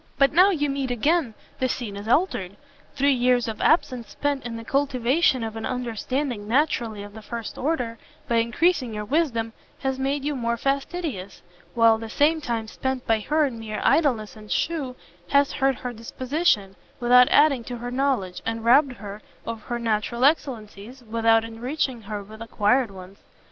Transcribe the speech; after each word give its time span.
But 0.17 0.33
now 0.33 0.49
you 0.49 0.67
meet 0.67 0.89
again 0.89 1.35
the 1.59 1.69
scene 1.69 1.95
is 1.95 2.07
altered; 2.07 2.57
three 2.95 3.13
years 3.13 3.47
of 3.47 3.61
absence 3.61 4.09
spent 4.09 4.43
in 4.47 4.57
the 4.57 4.63
cultivation 4.65 5.43
of 5.43 5.55
an 5.55 5.63
understanding 5.63 6.47
naturally 6.47 7.03
of 7.03 7.13
the 7.13 7.21
first 7.21 7.55
order, 7.55 7.99
by 8.27 8.37
encreasing 8.37 8.95
your 8.95 9.05
wisdom, 9.05 9.53
has 9.81 9.99
made 9.99 10.25
you 10.25 10.35
more 10.35 10.57
fastidious; 10.57 11.43
while 11.75 11.99
the 11.99 12.09
same 12.09 12.41
time 12.41 12.65
spent 12.67 13.05
by 13.05 13.19
her 13.19 13.45
in 13.45 13.59
mere 13.59 13.79
idleness 13.83 14.35
and 14.35 14.51
shew, 14.51 14.95
has 15.29 15.51
hurt 15.51 15.75
her 15.75 15.93
disposition, 15.93 16.75
without 16.99 17.29
adding 17.29 17.63
to 17.65 17.77
her 17.77 17.91
knowledge, 17.91 18.41
and 18.43 18.65
robbed 18.65 18.93
her 18.93 19.21
of 19.45 19.61
her 19.61 19.77
natural 19.77 20.25
excellencies, 20.25 21.03
without 21.07 21.45
enriching 21.45 22.01
her 22.01 22.23
with 22.23 22.41
acquired 22.41 22.89
ones. 22.89 23.19